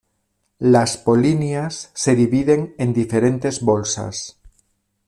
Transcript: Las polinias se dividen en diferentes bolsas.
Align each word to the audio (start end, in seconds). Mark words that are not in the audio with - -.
Las 0.57 0.97
polinias 0.97 1.91
se 1.93 2.15
dividen 2.15 2.73
en 2.79 2.91
diferentes 2.91 3.61
bolsas. 3.61 4.39